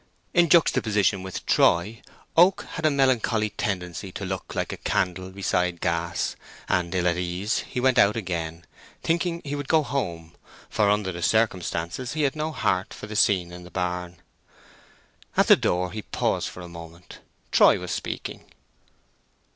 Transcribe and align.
In 0.33 0.49
juxtaposition 0.49 1.21
with 1.21 1.45
Troy, 1.45 2.01
Oak 2.35 2.65
had 2.71 2.87
a 2.87 2.89
melancholy 2.89 3.51
tendency 3.51 4.11
to 4.13 4.25
look 4.25 4.55
like 4.55 4.73
a 4.73 4.77
candle 4.77 5.29
beside 5.29 5.79
gas, 5.79 6.35
and 6.67 6.95
ill 6.95 7.07
at 7.07 7.17
ease, 7.17 7.59
he 7.69 7.79
went 7.79 7.99
out 7.99 8.15
again, 8.17 8.65
thinking 9.03 9.43
he 9.45 9.53
would 9.53 9.67
go 9.67 9.83
home; 9.83 10.33
for, 10.71 10.89
under 10.89 11.11
the 11.11 11.21
circumstances, 11.21 12.13
he 12.13 12.23
had 12.23 12.35
no 12.35 12.51
heart 12.51 12.95
for 12.95 13.05
the 13.05 13.15
scene 13.15 13.51
in 13.51 13.63
the 13.63 13.69
barn. 13.69 14.19
At 15.37 15.45
the 15.45 15.55
door 15.55 15.91
he 15.91 16.01
paused 16.01 16.49
for 16.49 16.61
a 16.61 16.67
moment: 16.67 17.19
Troy 17.51 17.77
was 17.77 17.91
speaking. 17.91 18.45